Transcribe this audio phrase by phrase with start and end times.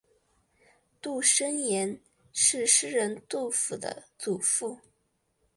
[0.99, 2.01] 杜审言
[2.33, 4.79] 是诗人杜甫的祖父。